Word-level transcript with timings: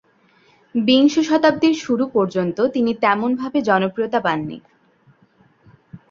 বিংশ 0.75 1.13
শতাব্দীর 1.19 1.75
শুরু 1.75 2.05
পর্যন্ত 2.07 2.57
তিনি 2.65 2.91
তেমন 3.03 3.31
ভাবে 3.35 3.59
জনপ্রিয়তা 3.61 4.19
পাননি। 4.19 4.57